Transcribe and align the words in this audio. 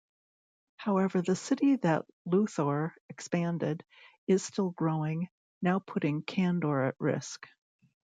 However 0.77 1.21
the 1.21 1.35
city 1.35 1.75
that 1.75 2.05
Luthor 2.25 2.93
expanded 3.07 3.85
is 4.25 4.43
still 4.43 4.71
growing, 4.71 5.29
now 5.61 5.77
putting 5.77 6.23
Kandor 6.23 6.87
at 6.87 6.95
risk. 6.97 7.47